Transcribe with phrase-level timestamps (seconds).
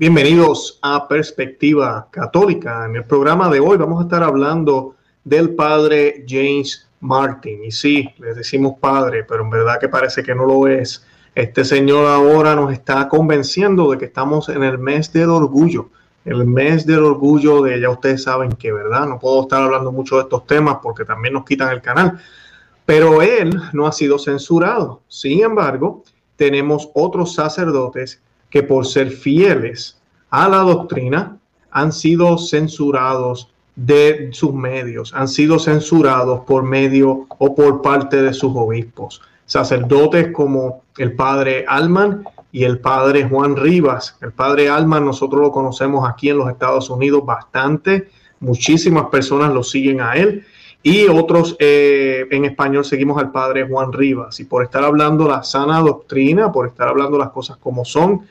[0.00, 2.86] Bienvenidos a Perspectiva Católica.
[2.88, 7.64] En el programa de hoy vamos a estar hablando del padre James Martin.
[7.64, 11.04] Y sí, les decimos padre, pero en verdad que parece que no lo es.
[11.34, 15.90] Este señor ahora nos está convenciendo de que estamos en el mes del orgullo.
[16.24, 19.06] El mes del orgullo de ella ustedes saben que, ¿verdad?
[19.08, 22.20] No puedo estar hablando mucho de estos temas porque también nos quitan el canal.
[22.86, 25.00] Pero él no ha sido censurado.
[25.08, 26.04] Sin embargo,
[26.36, 29.98] tenemos otros sacerdotes que por ser fieles
[30.30, 31.36] a la doctrina
[31.70, 38.32] han sido censurados de sus medios, han sido censurados por medio o por parte de
[38.32, 39.20] sus obispos.
[39.46, 44.16] Sacerdotes como el padre Alman y el padre Juan Rivas.
[44.20, 48.08] El padre Alman nosotros lo conocemos aquí en los Estados Unidos bastante,
[48.40, 50.44] muchísimas personas lo siguen a él
[50.82, 54.40] y otros eh, en español seguimos al padre Juan Rivas.
[54.40, 58.22] Y por estar hablando la sana doctrina, por estar hablando las cosas como son,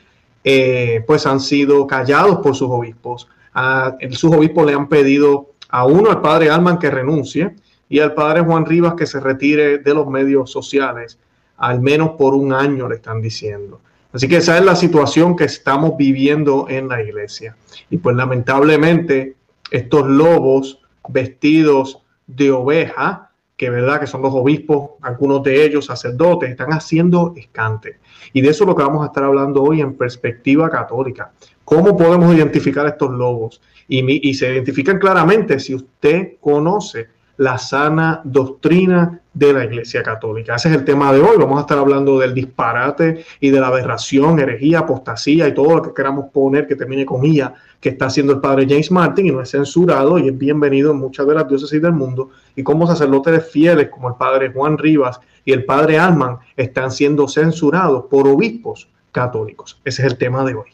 [0.50, 3.28] eh, pues han sido callados por sus obispos.
[3.52, 7.54] Ah, sus obispos le han pedido a uno, al padre Alman, que renuncie
[7.86, 11.18] y al padre Juan Rivas que se retire de los medios sociales,
[11.58, 13.82] al menos por un año le están diciendo.
[14.10, 17.54] Así que esa es la situación que estamos viviendo en la iglesia.
[17.90, 19.36] Y pues lamentablemente
[19.70, 20.80] estos lobos
[21.10, 23.27] vestidos de oveja,
[23.58, 27.98] que verdad que son los obispos, algunos de ellos sacerdotes, están haciendo escante.
[28.32, 31.32] Y de eso es lo que vamos a estar hablando hoy en perspectiva católica.
[31.64, 33.60] ¿Cómo podemos identificar estos lobos?
[33.88, 40.56] Y, y se identifican claramente si usted conoce la sana doctrina de la Iglesia Católica.
[40.56, 41.36] Ese es el tema de hoy.
[41.38, 45.82] Vamos a estar hablando del disparate y de la aberración, herejía, apostasía y todo lo
[45.82, 47.54] que queramos poner que termine con ella.
[47.80, 50.96] que está haciendo el padre James Martin y no es censurado y es bienvenido en
[50.98, 52.30] muchas de las diócesis del mundo.
[52.56, 57.28] Y cómo sacerdotes fieles como el padre Juan Rivas y el padre Alman están siendo
[57.28, 59.80] censurados por obispos católicos.
[59.84, 60.66] Ese es el tema de hoy.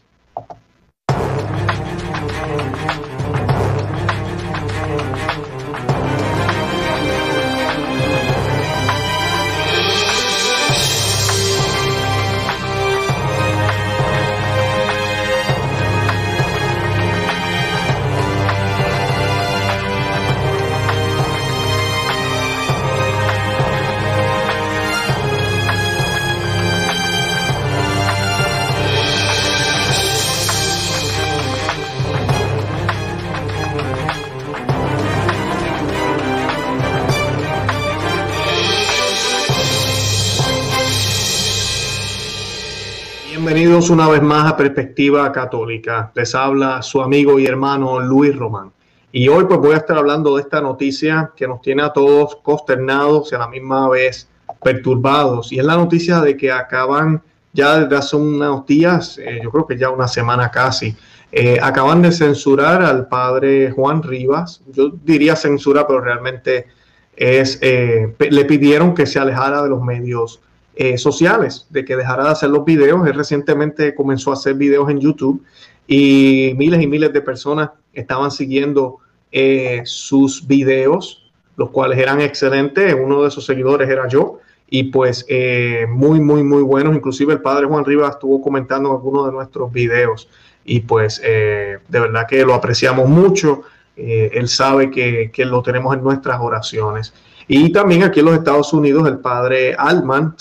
[43.44, 46.10] Bienvenidos una vez más a Perspectiva Católica.
[46.14, 48.72] Les habla su amigo y hermano Luis Román.
[49.12, 52.36] Y hoy pues voy a estar hablando de esta noticia que nos tiene a todos
[52.36, 54.30] consternados y a la misma vez
[54.62, 55.52] perturbados.
[55.52, 57.20] Y es la noticia de que acaban
[57.52, 60.96] ya desde hace unos días, eh, yo creo que ya una semana casi,
[61.30, 64.62] eh, acaban de censurar al padre Juan Rivas.
[64.72, 66.68] Yo diría censura, pero realmente
[67.14, 70.40] es, eh, le pidieron que se alejara de los medios
[70.76, 73.06] eh, sociales, de que dejara de hacer los videos.
[73.06, 75.40] Él recientemente comenzó a hacer videos en YouTube
[75.86, 78.96] y miles y miles de personas estaban siguiendo
[79.30, 82.92] eh, sus videos, los cuales eran excelentes.
[83.00, 86.96] Uno de sus seguidores era yo y pues eh, muy, muy, muy buenos.
[86.96, 90.28] Inclusive el padre Juan Rivas estuvo comentando algunos de nuestros videos
[90.64, 93.62] y pues de verdad que lo apreciamos mucho.
[93.94, 97.14] él sabe que, que, lo tenemos en nuestras oraciones.
[97.46, 100.34] Y también aquí en los Estados Unidos, el padre Altman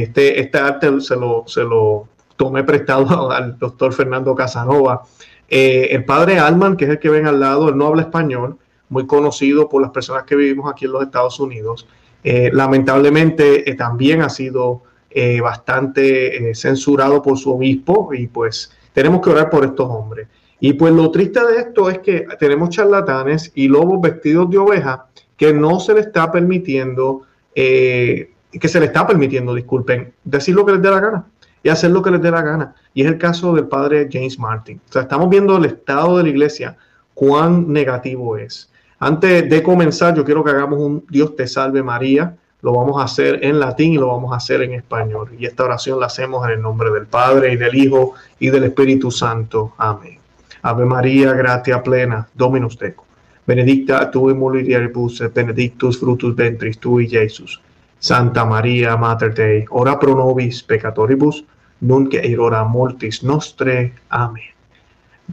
[0.00, 2.08] este, este, arte se lo, se lo
[2.38, 5.02] tomé prestado al doctor Fernando Casanova.
[5.50, 8.56] Eh, el padre Alman, que es el que ven al lado, él no habla español,
[8.88, 11.86] muy conocido por las personas que vivimos aquí en los Estados Unidos.
[12.24, 14.82] Eh, lamentablemente eh, también ha sido
[15.42, 20.26] bastante censurado por su obispo y pues tenemos que orar por estos hombres.
[20.58, 25.08] Y pues lo triste de esto es que tenemos charlatanes y lobos vestidos de oveja
[25.36, 27.24] que no se le está permitiendo
[28.60, 31.24] que se le está permitiendo, disculpen, decir lo que les dé la gana
[31.62, 32.74] y hacer lo que les dé la gana.
[32.94, 34.80] Y es el caso del padre James Martin.
[34.88, 36.76] O sea, estamos viendo el estado de la iglesia,
[37.14, 38.68] cuán negativo es.
[38.98, 42.36] Antes de comenzar, yo quiero que hagamos un Dios te salve María.
[42.60, 45.30] Lo vamos a hacer en latín y lo vamos a hacer en español.
[45.38, 48.64] Y esta oración la hacemos en el nombre del Padre y del Hijo y del
[48.64, 49.72] Espíritu Santo.
[49.78, 50.18] Amén.
[50.62, 53.04] Ave María, gratia plena, Dominus tecum.
[53.44, 57.60] Benedicta tu in mulieribus benedictus frutus ventris tui, Jesús.
[58.02, 61.44] Santa María Mater Dei, ora pro nobis peccatoribus,
[61.86, 63.92] nunc et hora mortis nostre.
[64.10, 64.50] Amén.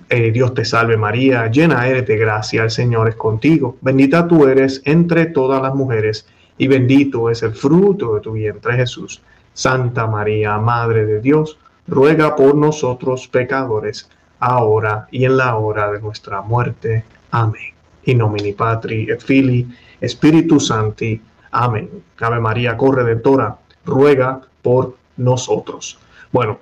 [0.07, 4.45] Eh, Dios te salve María, llena eres de gracia, el Señor es contigo, bendita tú
[4.45, 6.27] eres entre todas las mujeres,
[6.59, 9.19] y bendito es el fruto de tu vientre Jesús.
[9.51, 11.57] Santa María, Madre de Dios,
[11.87, 14.07] ruega por nosotros pecadores,
[14.41, 17.03] ahora y en la hora de nuestra muerte.
[17.31, 17.73] Amén.
[18.05, 19.65] Y nomine Patri et Filii,
[20.07, 21.19] Spiritus Sancti.
[21.51, 21.89] Amén.
[22.19, 25.97] Ave María, corredentora, ruega por nosotros.
[26.31, 26.59] Bueno,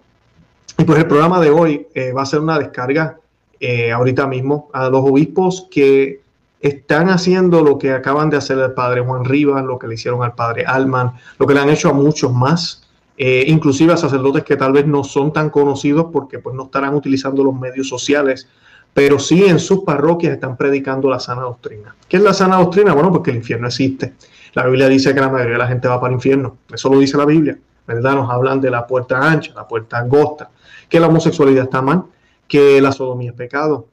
[0.77, 3.17] y pues el programa de hoy eh, va a ser una descarga
[3.59, 6.21] eh, ahorita mismo a los obispos que
[6.61, 10.23] están haciendo lo que acaban de hacer el padre Juan Rivas, lo que le hicieron
[10.23, 12.87] al padre Alman, lo que le han hecho a muchos más,
[13.17, 16.93] eh, inclusive a sacerdotes que tal vez no son tan conocidos porque pues no estarán
[16.95, 18.47] utilizando los medios sociales,
[18.93, 21.95] pero sí en sus parroquias están predicando la sana doctrina.
[22.07, 22.93] ¿Qué es la sana doctrina?
[22.93, 24.13] Bueno, porque el infierno existe
[24.53, 26.57] la Biblia dice que la mayoría de la gente va para el infierno.
[26.73, 28.15] Eso lo dice la Biblia, ¿verdad?
[28.15, 30.49] Nos hablan de la puerta ancha, la puerta angosta,
[30.89, 32.03] que la homosexualidad está mal,
[32.47, 33.87] que la sodomía es pecado,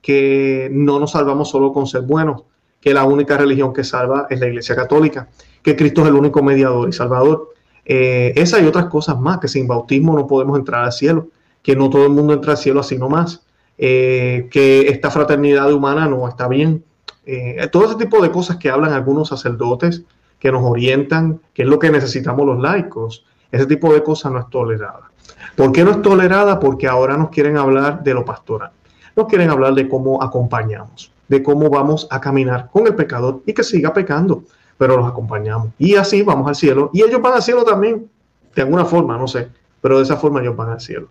[0.00, 2.42] que no nos salvamos solo con ser buenos,
[2.80, 5.28] que la única religión que salva es la Iglesia Católica,
[5.62, 7.50] que Cristo es el único mediador y salvador.
[7.84, 11.28] Esas eh, esa y otras cosas más, que sin bautismo no podemos entrar al cielo,
[11.62, 13.42] que no todo el mundo entra al cielo así nomás,
[13.78, 16.82] eh, que esta fraternidad humana no está bien,
[17.30, 20.02] eh, todo ese tipo de cosas que hablan algunos sacerdotes
[20.40, 23.22] que nos orientan, que es lo que necesitamos los laicos.
[23.52, 25.10] Ese tipo de cosas no es tolerada.
[25.54, 26.58] ¿Por qué no es tolerada?
[26.58, 28.70] Porque ahora nos quieren hablar de lo pastoral,
[29.14, 33.52] nos quieren hablar de cómo acompañamos, de cómo vamos a caminar con el pecador y
[33.52, 34.42] que siga pecando,
[34.78, 35.68] pero los acompañamos.
[35.78, 36.88] Y así vamos al cielo.
[36.94, 38.08] Y ellos van al cielo también,
[38.54, 39.48] de alguna forma, no sé,
[39.82, 41.08] pero de esa forma ellos van al cielo.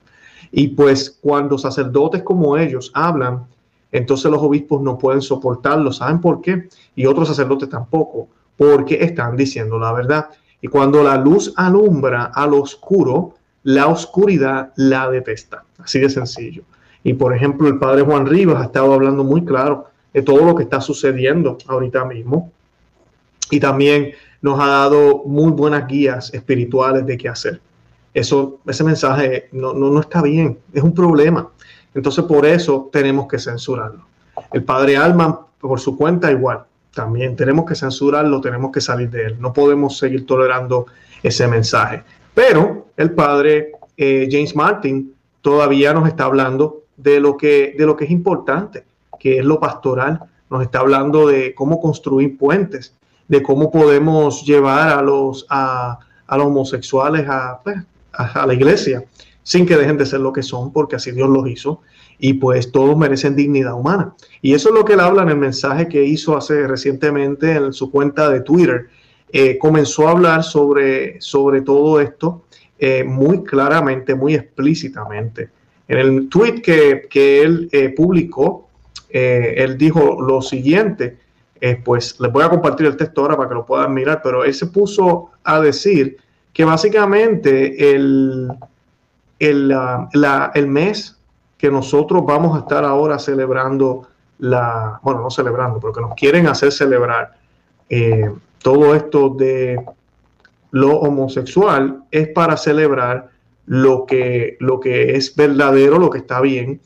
[0.52, 3.42] Y pues cuando sacerdotes como ellos hablan
[3.98, 5.92] entonces los obispos no pueden soportarlo.
[5.92, 6.70] ¿Saben por qué?
[6.96, 10.28] Y otros sacerdotes tampoco, porque están diciendo la verdad.
[10.62, 13.34] Y cuando la luz alumbra al oscuro,
[13.64, 15.64] la oscuridad la detesta.
[15.80, 16.64] Así de sencillo.
[17.04, 20.56] Y por ejemplo, el padre Juan Rivas ha estado hablando muy claro de todo lo
[20.56, 22.52] que está sucediendo ahorita mismo.
[23.50, 24.12] Y también
[24.42, 27.62] nos ha dado muy buenas guías espirituales de qué hacer.
[28.14, 31.50] Eso, ese mensaje no, no, no está bien, es un problema.
[31.98, 34.02] Entonces, por eso tenemos que censurarlo.
[34.54, 36.60] El padre Alman, por su cuenta, igual.
[36.94, 39.38] También tenemos que censurarlo, tenemos que salir de él.
[39.42, 40.86] No podemos seguir tolerando
[41.24, 42.04] ese mensaje.
[42.36, 45.12] Pero el padre eh, James Martin
[45.42, 48.84] todavía nos está hablando de lo, que, de lo que es importante,
[49.20, 50.20] que es lo pastoral.
[50.52, 52.94] Nos está hablando de cómo construir puentes,
[53.28, 55.98] de cómo podemos llevar a los, a,
[56.30, 57.26] los homosexuales
[57.64, 57.78] pues,
[58.14, 59.04] a, a la iglesia,
[59.48, 61.80] sin que dejen de ser lo que son, porque así Dios los hizo,
[62.20, 64.14] y pues todos merecen dignidad humana.
[64.42, 67.72] Y eso es lo que él habla en el mensaje que hizo hace recientemente en
[67.72, 68.88] su cuenta de Twitter.
[69.32, 72.44] Eh, comenzó a hablar sobre, sobre todo esto
[72.78, 75.48] eh, muy claramente, muy explícitamente.
[75.88, 76.62] En el tweet
[77.10, 78.68] que, él eh, publicó,
[79.10, 81.20] él dijo lo siguiente,
[81.86, 84.54] pues les voy a compartir el texto ahora para que lo puedan mirar, pero él
[84.54, 86.18] se puso a decir
[86.52, 88.52] que básicamente el,
[89.40, 91.18] el, ah, la, el mes
[91.58, 94.08] que nosotros vamos a estar ahora celebrando
[94.40, 97.34] la, bueno, no celebrando, pero que nos quieren hacer celebrar
[97.90, 98.32] eh,
[98.62, 99.84] todo esto de
[100.72, 103.32] lo homosexual es para celebrar
[103.66, 106.80] lo que, lo que es verdadero, lo que está bien.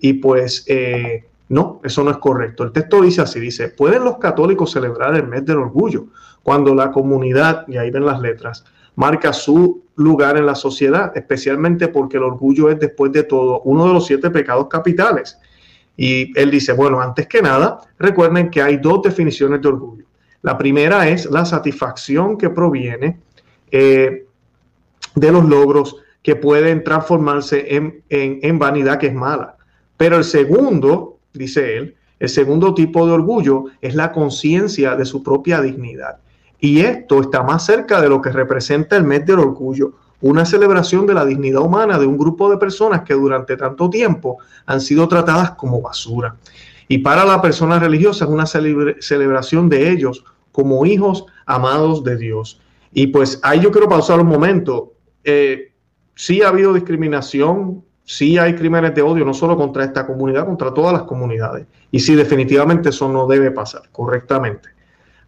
[0.00, 2.64] Y pues eh, no, eso no es correcto.
[2.64, 6.06] El texto dice así, dice, ¿pueden los católicos celebrar el mes del orgullo
[6.42, 8.64] cuando la comunidad, y ahí ven las letras,
[8.96, 13.86] marca su lugar en la sociedad, especialmente porque el orgullo es, después de todo, uno
[13.88, 15.38] de los siete pecados capitales.
[15.96, 20.04] Y él dice, bueno, antes que nada, recuerden que hay dos definiciones de orgullo.
[20.42, 23.18] La primera es la satisfacción que proviene
[23.72, 24.26] eh,
[25.14, 29.56] de los logros que pueden transformarse en, en vanidad que es mala.
[29.96, 35.22] Pero el segundo, dice él, el segundo tipo de orgullo es la conciencia de su
[35.22, 36.18] propia dignidad.
[36.60, 41.06] Y esto está más cerca de lo que representa el mes del orgullo, una celebración
[41.06, 45.06] de la dignidad humana de un grupo de personas que durante tanto tiempo han sido
[45.08, 46.36] tratadas como basura.
[46.88, 52.60] Y para la persona religiosa es una celebración de ellos como hijos amados de Dios.
[52.92, 54.94] Y pues ahí yo quiero pausar un momento.
[55.24, 55.72] Eh,
[56.14, 60.72] sí ha habido discriminación, sí hay crímenes de odio, no solo contra esta comunidad, contra
[60.72, 61.66] todas las comunidades.
[61.90, 64.68] Y sí, definitivamente eso no debe pasar correctamente.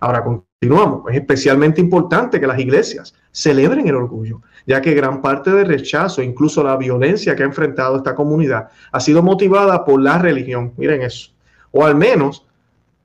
[0.00, 1.02] Ahora, con Continuamos.
[1.08, 6.20] Es especialmente importante que las iglesias celebren el orgullo, ya que gran parte del rechazo,
[6.20, 10.72] incluso la violencia que ha enfrentado esta comunidad, ha sido motivada por la religión.
[10.76, 11.30] Miren eso.
[11.70, 12.44] O al menos,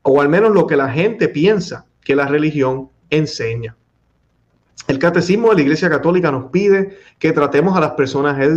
[0.01, 3.75] o al menos lo que la gente piensa que la religión enseña.
[4.87, 8.49] El catecismo de la Iglesia Católica nos pide que tratemos a las personas eh,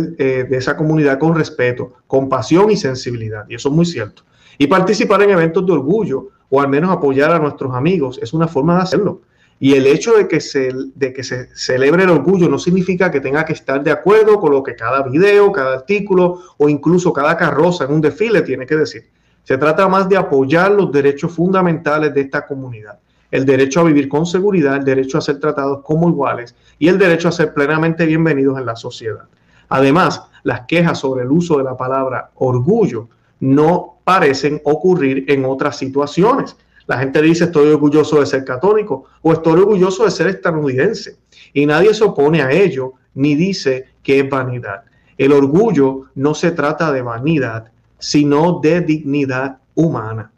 [0.49, 4.23] de esa comunidad con respeto, compasión y sensibilidad, y eso es muy cierto.
[4.57, 8.47] Y participar en eventos de orgullo o al menos apoyar a nuestros amigos, es una
[8.47, 9.21] forma de hacerlo.
[9.59, 13.19] Y el hecho de que, se, de que se celebre el orgullo no significa que
[13.19, 17.35] tenga que estar de acuerdo con lo que cada video, cada artículo o incluso cada
[17.35, 19.05] carroza en un desfile tiene que decir.
[19.43, 22.99] Se trata más de apoyar los derechos fundamentales de esta comunidad.
[23.31, 26.99] El derecho a vivir con seguridad, el derecho a ser tratados como iguales y el
[26.99, 29.23] derecho a ser plenamente bienvenidos en la sociedad.
[29.69, 33.09] Además, las quejas sobre el uso de la palabra orgullo
[33.39, 36.55] no parecen ocurrir en otras situaciones.
[36.87, 41.17] La gente dice estoy orgulloso de ser católico o estoy orgulloso de ser estadounidense.
[41.53, 44.83] Y nadie se opone a ello ni dice que es vanidad.
[45.17, 50.31] El orgullo no se trata de vanidad, sino de dignidad humana.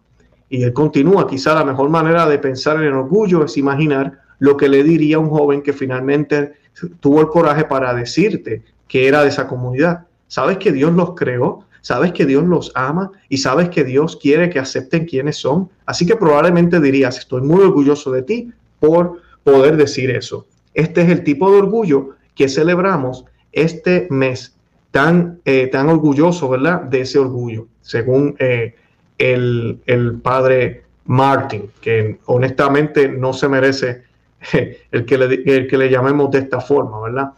[0.50, 4.58] Y él continúa, quizá la mejor manera de pensar en el orgullo es imaginar lo
[4.58, 6.54] que le diría un joven que finalmente
[7.00, 10.06] tuvo el coraje para decirte que era de esa comunidad.
[10.28, 14.50] ¿Sabes que Dios los creó sabes que Dios los ama y sabes que Dios quiere
[14.50, 15.70] que acepten quienes son.
[15.86, 20.48] Así que probablemente dirías, estoy muy orgulloso de ti por poder decir eso.
[20.74, 24.56] Este es el tipo de orgullo que celebramos este mes,
[24.92, 26.82] tan, eh, tan orgulloso, ¿verdad?
[26.84, 28.76] De ese orgullo, según eh,
[29.18, 34.04] el, el padre Martin, que honestamente no se merece
[34.54, 37.32] eh, el que, le, que le llamemos de esta forma, ¿verdad?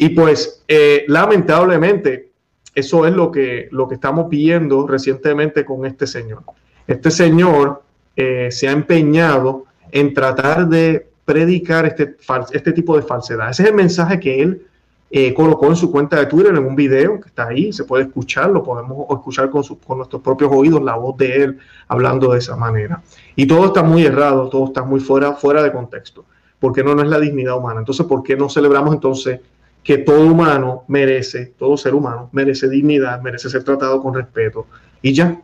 [0.00, 0.64] Y pues
[1.08, 2.30] lamentablemente
[2.78, 6.42] eso es lo que, lo que estamos viendo recientemente con este señor.
[6.86, 7.82] Este señor
[8.14, 12.14] eh, se ha empeñado en tratar de predicar este,
[12.52, 13.50] este tipo de falsedad.
[13.50, 14.62] Ese es el mensaje que él
[15.10, 18.04] eh, colocó en su cuenta de Twitter en un video que está ahí, se puede
[18.04, 19.64] escuchar, lo podemos escuchar con,
[19.96, 21.58] nuestros propios oídos la voz de él
[21.88, 23.02] hablando de esa manera.
[23.34, 26.24] Y todo está muy errado, todo está muy fuera, fuera de contexto,
[26.60, 27.80] porque no, no es la dignidad humana.
[27.80, 29.40] Entonces, ¿por qué no celebramos entonces
[29.82, 34.66] que todo humano merece, todo ser humano merece dignidad, merece ser tratado con respeto
[35.02, 35.40] y ya.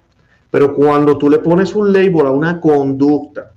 [0.50, 3.50] Pero cuando tú le pones un label a una conducta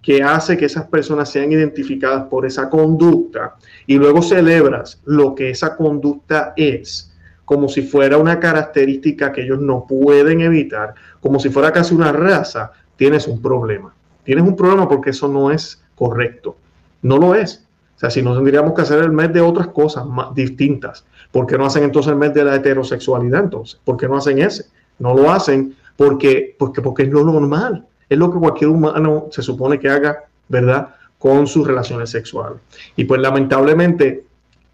[0.00, 3.56] que hace que esas personas sean identificadas por esa conducta
[3.86, 7.12] y luego celebras lo que esa conducta es,
[7.44, 12.12] como si fuera una característica que ellos no pueden evitar, como si fuera casi una
[12.12, 13.92] raza, tienes un problema.
[14.24, 16.56] Tienes un problema porque eso no es correcto.
[17.02, 17.66] No lo es.
[17.98, 21.48] O sea, si no tendríamos que hacer el mes de otras cosas más distintas, ¿por
[21.48, 23.80] qué no hacen entonces el mes de la heterosexualidad entonces?
[23.84, 24.66] ¿Por qué no hacen ese?
[25.00, 29.42] No lo hacen porque, porque, porque es lo normal, es lo que cualquier humano se
[29.42, 30.94] supone que haga, ¿verdad?
[31.18, 32.58] Con sus relaciones sexuales.
[32.94, 34.22] Y pues lamentablemente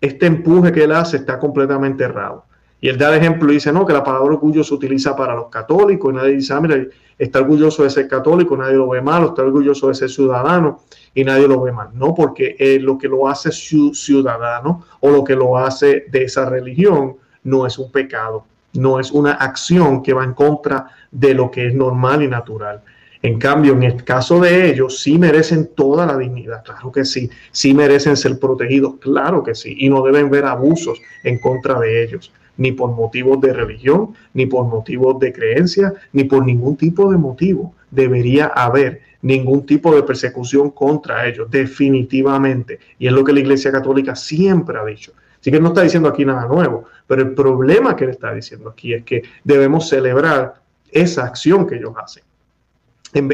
[0.02, 2.44] este empuje que él hace está completamente errado.
[2.82, 5.34] Y él da el ejemplo y dice, no, que la palabra orgullo se utiliza para
[5.34, 6.76] los católicos y nadie dice, ah, mira,
[7.18, 10.80] está orgulloso de ser católico, nadie lo ve malo, está orgulloso de ser ciudadano
[11.14, 11.88] y nadie lo ve mal.
[11.94, 16.24] No, porque eh, lo que lo hace su ciudadano o lo que lo hace de
[16.24, 18.44] esa religión no es un pecado,
[18.74, 22.80] no es una acción que va en contra de lo que es normal y natural.
[23.22, 27.30] En cambio, en el caso de ellos, sí merecen toda la dignidad, claro que sí,
[27.52, 32.02] sí merecen ser protegidos, claro que sí, y no deben ver abusos en contra de
[32.04, 37.10] ellos, ni por motivos de religión, ni por motivos de creencia, ni por ningún tipo
[37.10, 42.78] de motivo debería haber ningún tipo de persecución contra ellos, definitivamente.
[42.98, 45.12] Y es lo que la Iglesia Católica siempre ha dicho.
[45.40, 48.70] Así que no está diciendo aquí nada nuevo, pero el problema que le está diciendo
[48.70, 50.54] aquí es que debemos celebrar
[50.90, 52.22] esa acción que ellos hacen.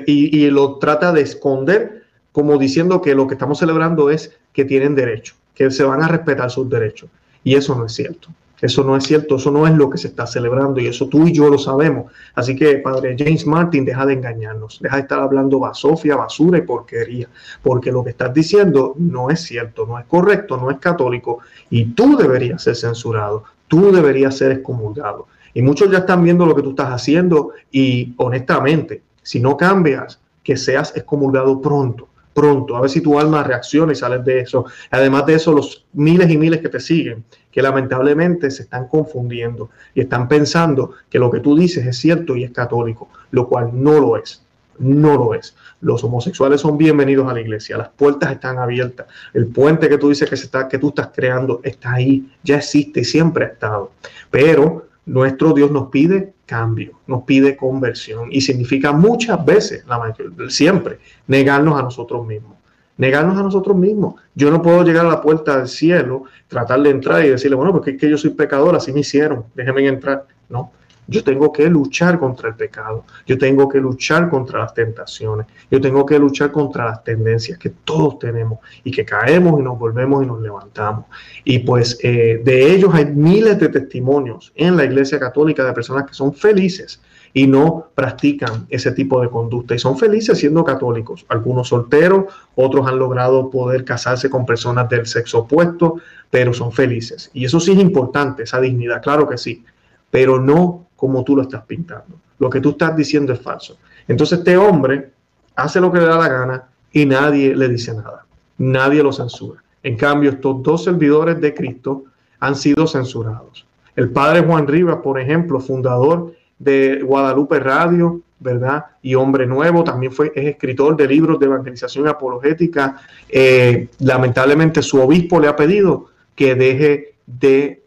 [0.07, 4.65] Y, y lo trata de esconder como diciendo que lo que estamos celebrando es que
[4.65, 7.09] tienen derecho, que se van a respetar sus derechos.
[7.43, 8.29] Y eso no es cierto.
[8.61, 11.27] Eso no es cierto, eso no es lo que se está celebrando y eso tú
[11.27, 12.13] y yo lo sabemos.
[12.35, 16.63] Así que, Padre James Martin, deja de engañarnos, deja de estar hablando basofia, basura y
[16.63, 17.29] porquería,
[17.63, 21.39] porque lo que estás diciendo no es cierto, no es correcto, no es católico
[21.71, 25.29] y tú deberías ser censurado, tú deberías ser excomulgado.
[25.55, 30.21] Y muchos ya están viendo lo que tú estás haciendo y honestamente, si no cambias,
[30.45, 34.65] que seas excomulgado pronto pronto, a ver si tu alma reacciona y sales de eso.
[34.93, 39.71] Además de eso, los miles y miles que te siguen que lamentablemente se están confundiendo
[39.95, 43.71] y están pensando que lo que tú dices es cierto y es católico, lo cual
[43.73, 44.43] no lo es.
[44.79, 45.55] No lo es.
[45.83, 47.77] Los homosexuales son bienvenidos a la iglesia.
[47.77, 49.07] Las puertas están abiertas.
[49.35, 52.33] El puente que tú dices que, está, que tú estás creando está ahí.
[52.43, 53.93] Ya existe y siempre ha estado.
[54.31, 58.31] Pero nuestro Dios nos pide cambio, nos pide conversión.
[58.33, 60.15] Y significa muchas veces, la
[60.49, 62.55] siempre, negarnos a nosotros mismos
[63.01, 64.21] negarnos a nosotros mismos.
[64.35, 67.73] Yo no puedo llegar a la puerta del cielo, tratar de entrar y decirle, bueno,
[67.73, 70.25] porque pues es que yo soy pecador, así me hicieron, déjenme entrar.
[70.51, 70.71] No,
[71.11, 75.81] yo tengo que luchar contra el pecado, yo tengo que luchar contra las tentaciones, yo
[75.81, 80.23] tengo que luchar contra las tendencias que todos tenemos y que caemos y nos volvemos
[80.23, 81.07] y nos levantamos.
[81.45, 86.05] Y pues eh, de ellos hay miles de testimonios en la Iglesia Católica de personas
[86.07, 87.03] que son felices
[87.33, 91.27] y no practican ese tipo de conducta y son felices siendo católicos.
[91.29, 95.97] Algunos solteros, otros han logrado poder casarse con personas del sexo opuesto,
[96.31, 97.33] pero son felices.
[97.35, 99.65] Y eso sí es importante, esa dignidad, claro que sí,
[100.13, 102.15] pero no como tú lo estás pintando.
[102.39, 103.79] Lo que tú estás diciendo es falso.
[104.07, 105.13] Entonces este hombre
[105.57, 108.27] hace lo que le da la gana y nadie le dice nada.
[108.59, 109.65] Nadie lo censura.
[109.83, 112.05] En cambio, estos dos servidores de Cristo
[112.41, 113.65] han sido censurados.
[113.97, 118.85] El padre Juan Rivas, por ejemplo, fundador de Guadalupe Radio, ¿verdad?
[119.01, 123.01] Y Hombre Nuevo, también fue, es escritor de libros de evangelización apologética.
[123.27, 127.83] Eh, lamentablemente su obispo le ha pedido que deje de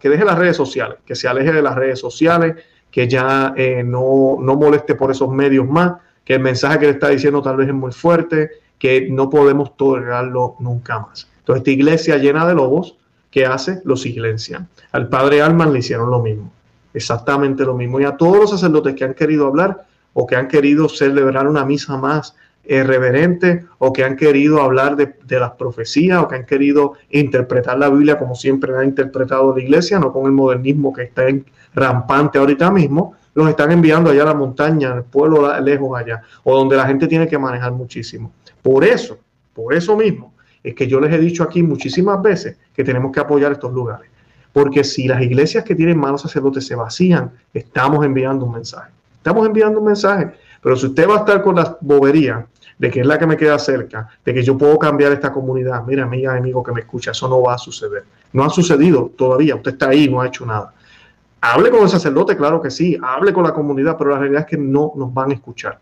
[0.00, 2.56] que deje las redes sociales, que se aleje de las redes sociales,
[2.90, 5.92] que ya eh, no, no moleste por esos medios más,
[6.24, 9.76] que el mensaje que le está diciendo tal vez es muy fuerte, que no podemos
[9.76, 11.28] tolerarlo nunca más.
[11.38, 12.96] Entonces, esta iglesia llena de lobos,
[13.30, 13.80] ¿qué hace?
[13.84, 14.68] Lo silencian.
[14.92, 16.52] Al padre Alman le hicieron lo mismo,
[16.92, 18.00] exactamente lo mismo.
[18.00, 21.64] Y a todos los sacerdotes que han querido hablar o que han querido celebrar una
[21.64, 22.34] misa más
[22.64, 27.78] irreverente eh, o que han querido hablar de, las profecías o que han querido interpretar
[27.78, 31.28] la Biblia como siempre la ha interpretado la iglesia, no con el modernismo que está
[31.28, 36.20] en, rampante ahorita mismo, los están enviando allá a la montaña, al pueblo lejos allá,
[36.44, 38.30] o donde la gente tiene que manejar muchísimo.
[38.60, 39.18] Por eso,
[39.54, 43.20] por eso mismo, es que yo les he dicho aquí muchísimas veces que tenemos que
[43.20, 44.10] apoyar estos lugares.
[44.52, 48.90] Porque si las iglesias que tienen manos sacerdotes se vacían, estamos enviando un mensaje.
[49.16, 50.30] Estamos enviando un mensaje.
[50.62, 52.44] Pero si usted va a estar con las boberías
[52.82, 55.84] de que es la que me queda cerca, de que yo puedo cambiar esta comunidad.
[55.86, 58.02] Mira, amiga, amigo que me escucha, eso no va a suceder.
[58.32, 60.74] No ha sucedido todavía, usted está ahí, no ha hecho nada.
[61.40, 64.48] Hable con el sacerdote, claro que sí, hable con la comunidad, pero la realidad es
[64.48, 65.78] que no nos van a escuchar.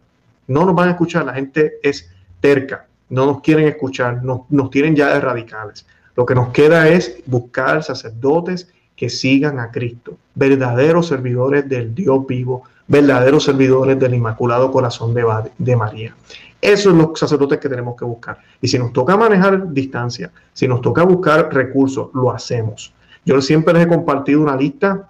[0.49, 4.95] No nos van a escuchar, la gente es terca, no nos quieren escuchar, nos tienen
[4.95, 5.87] ya de radicales.
[6.16, 12.26] Lo que nos queda es buscar sacerdotes que sigan a Cristo, verdaderos servidores del Dios
[12.26, 15.14] vivo, verdaderos servidores del Inmaculado Corazón
[15.57, 16.14] de María.
[16.61, 18.38] Esos son los sacerdotes que tenemos que buscar.
[18.61, 22.93] Y si nos toca manejar distancia, si nos toca buscar recursos, lo hacemos.
[23.25, 25.09] Yo siempre les he compartido una lista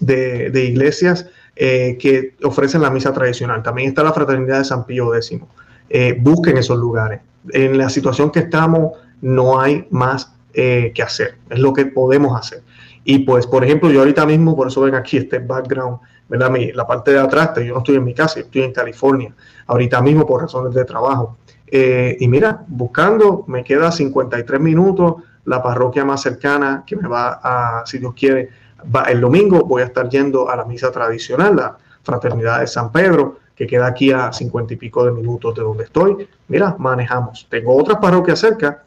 [0.00, 3.62] de, iglesias eh, que ofrecen la misa tradicional.
[3.62, 5.38] También está la Fraternidad de San Pío X.
[5.88, 7.20] Eh, busquen esos lugares.
[7.50, 11.36] En la situación que estamos no hay más eh, que hacer.
[11.48, 12.62] Es lo que podemos hacer.
[13.02, 15.96] Y pues, por ejemplo, yo ahorita mismo, por eso ven aquí este background
[16.30, 16.54] ¿verdad?
[16.74, 19.34] la parte de atrás, yo no estoy en mi casa, estoy en California,
[19.66, 21.36] ahorita mismo por razones de trabajo.
[21.66, 27.40] Eh, y mira, buscando, me queda 53 minutos la parroquia más cercana que me va
[27.42, 28.48] a, si Dios quiere,
[28.94, 32.92] va, el domingo voy a estar yendo a la misa tradicional, la Fraternidad de San
[32.92, 36.26] Pedro, que queda aquí a 50 y pico de minutos de donde estoy.
[36.48, 37.46] Mira, manejamos.
[37.50, 38.84] Tengo otras parroquias cerca,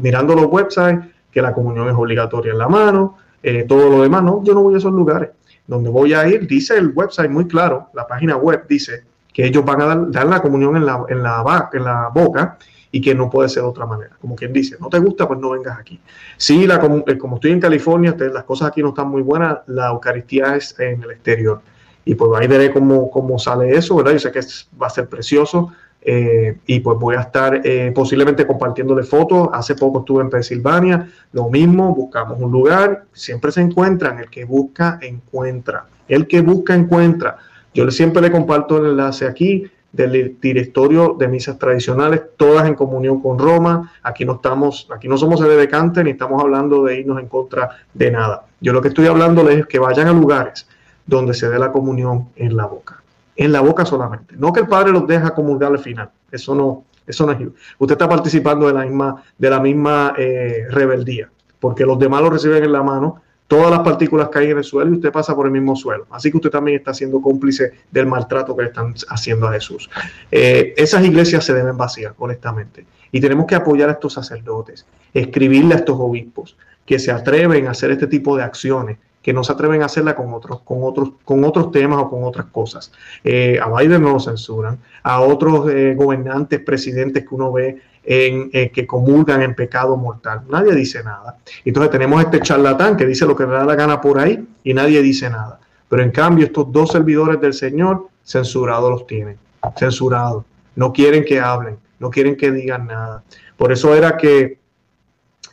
[0.00, 1.00] mirando los websites,
[1.32, 4.62] que la comunión es obligatoria en la mano, eh, todo lo demás, no, yo no
[4.62, 5.30] voy a esos lugares
[5.66, 9.64] donde voy a ir, dice el website muy claro, la página web dice que ellos
[9.64, 12.58] van a dar, la comunión en la, en, la, en la boca
[12.90, 14.10] y que no puede ser de otra manera.
[14.20, 15.98] Como quien dice, no te gusta, pues no vengas aquí.
[16.36, 19.88] Sí, la, eh, como, estoy en California, las cosas aquí no están muy buenas, la
[19.90, 21.62] Eucaristía es en el exterior.
[22.04, 24.12] Y pues ahí veré cómo, cómo sale eso, ¿verdad?
[24.12, 24.40] Yo sé que
[24.80, 25.72] va a ser precioso,
[26.04, 29.48] eh, y pues voy a estar eh, posiblemente compartiéndole fotos.
[29.52, 34.44] Hace poco estuve en Pensilvania, lo mismo, buscamos un lugar, siempre se encuentran, el que
[34.44, 37.38] busca, encuentra, el que busca, encuentra.
[37.72, 43.20] Yo siempre le comparto el enlace aquí del directorio de misas tradicionales, todas en comunión
[43.20, 43.92] con Roma.
[44.02, 47.28] Aquí no estamos, aquí no somos el de cante ni estamos hablando de irnos en
[47.28, 48.46] contra de nada.
[48.60, 50.66] Yo lo que estoy hablando es que vayan a lugares
[51.06, 53.01] donde se dé la comunión en la boca
[53.36, 54.34] en la boca solamente.
[54.36, 56.10] No que el Padre los deja comulgar al final.
[56.30, 57.38] Eso no, eso no es
[57.78, 61.28] Usted está participando de la misma, de la misma eh, rebeldía,
[61.60, 64.90] porque los demás lo reciben en la mano, todas las partículas caen en el suelo
[64.92, 66.06] y usted pasa por el mismo suelo.
[66.10, 69.90] Así que usted también está siendo cómplice del maltrato que le están haciendo a Jesús.
[70.30, 72.86] Eh, esas iglesias se deben vaciar, honestamente.
[73.10, 77.72] Y tenemos que apoyar a estos sacerdotes, escribirle a estos obispos que se atreven a
[77.72, 81.10] hacer este tipo de acciones que no se atreven a hacerla con otros, con otros,
[81.24, 82.92] con otros temas o con otras cosas.
[83.22, 88.50] Eh, a Biden no lo censuran, a otros eh, gobernantes, presidentes que uno ve en,
[88.52, 90.40] eh, que comulgan en pecado mortal.
[90.50, 91.38] Nadie dice nada.
[91.64, 94.74] Entonces tenemos este charlatán que dice lo que le da la gana por ahí y
[94.74, 95.60] nadie dice nada.
[95.88, 99.36] Pero en cambio estos dos servidores del Señor censurados los tienen,
[99.78, 100.44] censurados.
[100.74, 103.22] No quieren que hablen, no quieren que digan nada.
[103.56, 104.58] Por eso era que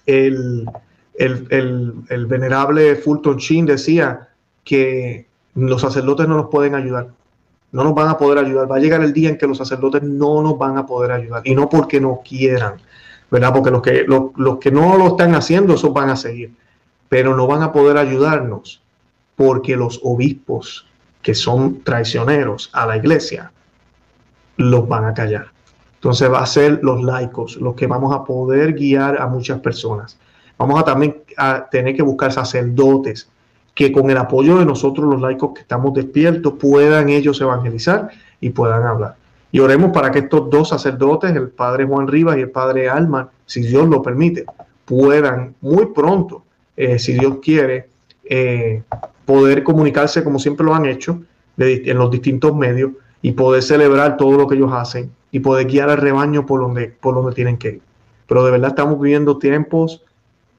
[0.08, 0.66] el,
[1.20, 4.30] el, venerable Fulton Sheen decía
[4.64, 7.10] que los sacerdotes no nos pueden ayudar,
[7.74, 8.72] no nos van a poder ayudar.
[8.72, 11.42] Va a llegar el día en que los sacerdotes no nos van a poder ayudar
[11.46, 12.76] y no porque no quieran,
[13.30, 13.52] ¿verdad?
[13.54, 16.54] Porque los que, los, los que no lo están haciendo, esos van a seguir,
[17.10, 18.82] pero no van a poder ayudarnos
[19.36, 20.88] porque los obispos
[21.22, 23.52] que son traicioneros a la iglesia
[24.56, 25.48] los van a callar.
[25.96, 30.18] Entonces va a ser los laicos los que vamos a poder guiar a muchas personas
[30.60, 33.28] vamos a también a tener que buscar sacerdotes
[33.74, 38.10] que con el apoyo de nosotros los laicos que estamos despiertos puedan ellos evangelizar
[38.42, 39.16] y puedan hablar.
[39.54, 43.30] Y oremos para que estos dos sacerdotes, el padre Juan Rivas y el padre Alma,
[43.46, 44.46] si Dios lo permite,
[44.84, 46.44] puedan muy pronto,
[46.76, 47.88] eh, si Dios quiere,
[48.26, 48.84] eh,
[49.26, 51.22] poder comunicarse como siempre lo han hecho
[51.58, 52.92] en los distintos medios
[53.22, 56.88] y poder celebrar todo lo que ellos hacen y poder guiar al rebaño por donde,
[56.88, 57.82] por donde tienen que ir.
[58.28, 60.02] Pero de verdad estamos viviendo tiempos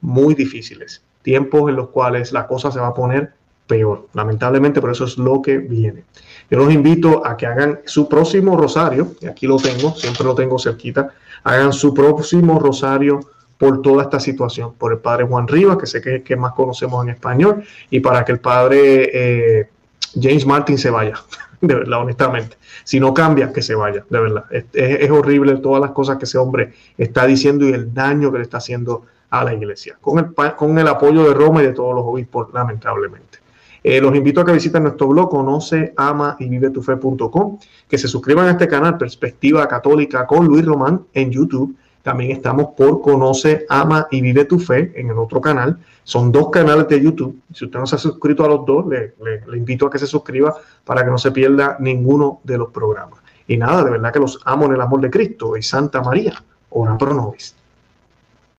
[0.01, 3.33] muy difíciles, tiempos en los cuales la cosa se va a poner
[3.67, 6.05] peor, lamentablemente, pero eso es lo que viene.
[6.51, 10.35] Yo los invito a que hagan su próximo rosario, y aquí lo tengo, siempre lo
[10.35, 11.11] tengo cerquita,
[11.45, 13.21] hagan su próximo rosario
[13.59, 16.35] por toda esta situación, por el padre Juan Rivas, que sé que es el que
[16.35, 19.11] más conocemos en español, y para que el padre
[19.61, 19.69] eh,
[20.21, 21.15] James Martin se vaya,
[21.61, 22.57] de verdad, honestamente.
[22.83, 24.47] Si no cambia, que se vaya, de verdad.
[24.51, 28.39] Es, es horrible todas las cosas que ese hombre está diciendo y el daño que
[28.39, 31.73] le está haciendo a la iglesia, con el, con el apoyo de Roma y de
[31.73, 33.39] todos los obispos, lamentablemente.
[33.83, 37.97] Eh, los invito a que visiten nuestro blog conoce, ama y vive tu fe.com, que
[37.97, 41.75] se suscriban a este canal Perspectiva Católica con Luis Román en YouTube.
[42.03, 45.79] También estamos por Conoce, Ama y Vive tu Fe en el otro canal.
[46.03, 47.39] Son dos canales de YouTube.
[47.55, 49.07] Si usted no se ha suscrito a los dos, le,
[49.55, 53.21] invito a que se suscriba para que no se pierda ninguno de los programas.
[53.47, 56.43] Y nada, de verdad que los amo en el amor de Cristo y Santa María.
[56.71, 57.60] Ora pro nobis.